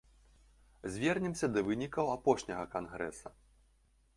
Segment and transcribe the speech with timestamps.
[0.95, 3.27] Звернемся да вынікаў апошняга кангрэса.